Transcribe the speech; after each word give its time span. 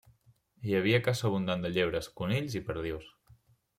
Hi 0.69 0.73
havia 0.77 1.01
caça 1.09 1.27
abundant 1.29 1.67
de 1.67 1.73
llebres, 1.75 2.09
conills 2.23 2.57
i 2.61 2.67
perdius. 2.71 3.11